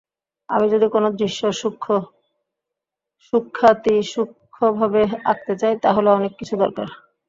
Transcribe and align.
আমি 0.49 0.67
যদি 0.73 0.87
কোনো 0.95 1.07
দৃশ্য 1.15 1.41
সূক্ষ্মাতিসূক্ষ্মভাবে 3.33 5.01
আঁকতে 5.31 5.53
চাই, 5.61 5.73
তাহলে 5.83 6.09
অনেক 6.17 6.31
কিছু 6.39 6.53
দরকার। 6.63 6.87